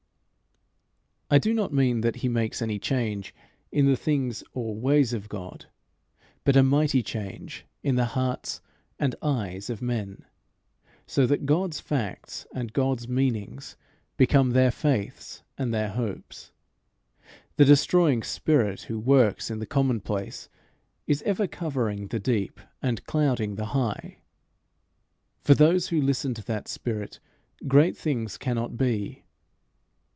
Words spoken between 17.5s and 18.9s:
The destroying spirit,